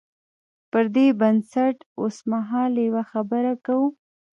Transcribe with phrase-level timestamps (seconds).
[0.71, 3.87] پر دې بنسټ اوسمهال یوه خبره کوو.